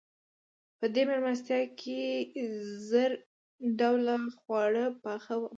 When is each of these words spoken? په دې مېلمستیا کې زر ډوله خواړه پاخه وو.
په 0.77 0.85
دې 0.93 1.01
مېلمستیا 1.09 1.59
کې 1.79 1.99
زر 2.89 3.11
ډوله 3.79 4.15
خواړه 4.39 4.85
پاخه 5.03 5.33
وو. 5.39 5.47